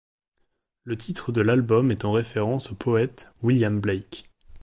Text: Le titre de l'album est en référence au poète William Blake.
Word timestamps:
Le 0.83 0.97
titre 0.97 1.31
de 1.31 1.41
l'album 1.41 1.91
est 1.91 2.05
en 2.05 2.11
référence 2.11 2.71
au 2.71 2.73
poète 2.73 3.31
William 3.43 3.79
Blake. 3.79 4.31